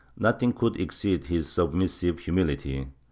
[0.17, 2.87] Nothing could exceed his sub missive humility.